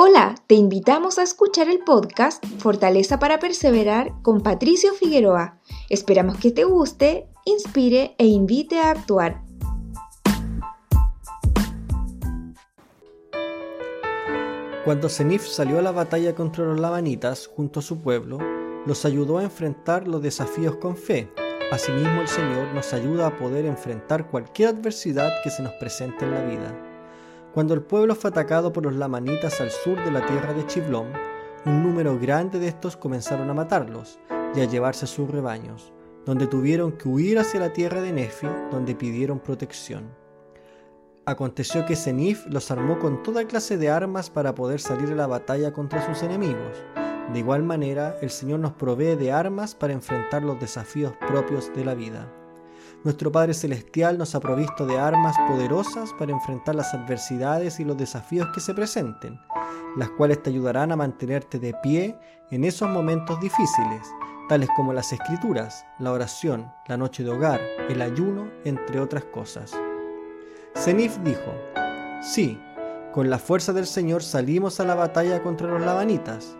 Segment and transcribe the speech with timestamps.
[0.00, 5.58] Hola, te invitamos a escuchar el podcast Fortaleza para Perseverar con Patricio Figueroa.
[5.90, 9.42] Esperamos que te guste, inspire e invite a actuar.
[14.84, 18.38] Cuando Zenif salió a la batalla contra los lamanitas junto a su pueblo,
[18.86, 21.28] los ayudó a enfrentar los desafíos con fe.
[21.72, 26.30] Asimismo, el Señor nos ayuda a poder enfrentar cualquier adversidad que se nos presente en
[26.30, 26.87] la vida.
[27.58, 31.08] Cuando el pueblo fue atacado por los lamanitas al sur de la tierra de Chiblón,
[31.66, 34.20] un número grande de estos comenzaron a matarlos
[34.54, 35.92] y a llevarse sus rebaños,
[36.24, 40.04] donde tuvieron que huir hacia la tierra de Nefi, donde pidieron protección.
[41.26, 45.26] Aconteció que Zenif los armó con toda clase de armas para poder salir a la
[45.26, 46.84] batalla contra sus enemigos.
[47.32, 51.84] De igual manera, el Señor nos provee de armas para enfrentar los desafíos propios de
[51.84, 52.32] la vida.
[53.04, 57.96] Nuestro Padre Celestial nos ha provisto de armas poderosas para enfrentar las adversidades y los
[57.96, 59.38] desafíos que se presenten,
[59.96, 62.18] las cuales te ayudarán a mantenerte de pie
[62.50, 64.02] en esos momentos difíciles,
[64.48, 69.78] tales como las escrituras, la oración, la noche de hogar, el ayuno, entre otras cosas.
[70.76, 71.54] Zenif dijo,
[72.20, 72.60] sí,
[73.12, 76.58] con la fuerza del Señor salimos a la batalla contra los lavanitas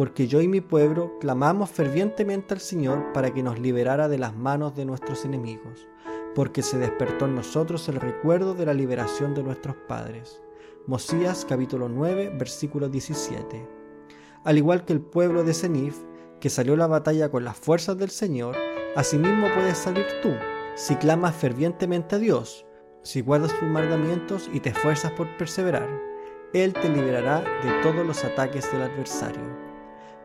[0.00, 4.34] porque yo y mi pueblo clamamos fervientemente al Señor para que nos liberara de las
[4.34, 5.86] manos de nuestros enemigos,
[6.34, 10.40] porque se despertó en nosotros el recuerdo de la liberación de nuestros padres.
[10.86, 13.68] Mosías capítulo 9, versículo 17.
[14.42, 15.98] Al igual que el pueblo de Zenif,
[16.40, 18.56] que salió la batalla con las fuerzas del Señor,
[18.96, 20.30] asimismo puedes salir tú,
[20.76, 22.64] si clamas fervientemente a Dios,
[23.02, 25.90] si guardas sus mandamientos y te esfuerzas por perseverar.
[26.54, 29.69] Él te liberará de todos los ataques del adversario.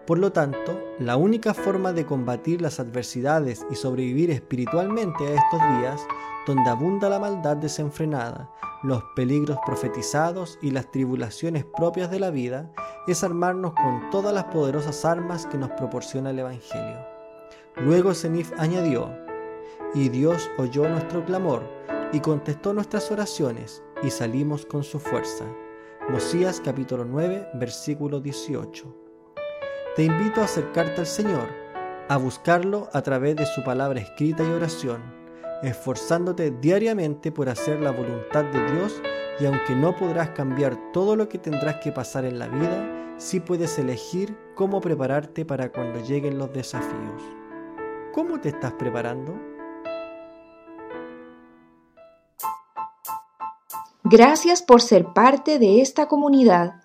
[0.06, 5.60] Por lo tanto, la única forma de combatir las adversidades y sobrevivir espiritualmente a estos
[5.80, 6.06] días,
[6.46, 8.52] donde abunda la maldad desenfrenada,
[8.84, 12.72] los peligros profetizados y las tribulaciones propias de la vida,
[13.08, 17.00] es armarnos con todas las poderosas armas que nos proporciona el Evangelio.
[17.78, 19.10] Luego Zenif añadió,
[19.96, 21.64] y Dios oyó nuestro clamor
[22.14, 25.46] y contestó nuestras oraciones y salimos con su fuerza.
[26.10, 29.05] Mosías capítulo 9 versículo 18.
[29.96, 31.48] Te invito a acercarte al Señor,
[32.10, 35.02] a buscarlo a través de su palabra escrita y oración,
[35.64, 39.02] esforzándote diariamente por hacer la voluntad de Dios
[39.40, 43.40] y aunque no podrás cambiar todo lo que tendrás que pasar en la vida, sí
[43.40, 47.24] puedes elegir cómo prepararte para cuando lleguen los desafíos.
[48.14, 49.34] ¿Cómo te estás preparando?
[54.04, 56.85] Gracias por ser parte de esta comunidad.